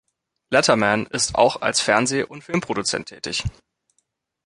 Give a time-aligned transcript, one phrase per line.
[0.49, 3.43] Letterman ist auch als Fernseh- und Filmproduzent tätig.